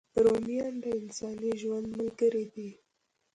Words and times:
رومیان 0.23 0.73
د 0.83 0.85
انساني 1.01 1.51
ژوند 1.61 1.87
ملګري 1.99 2.45
دي 2.53 2.69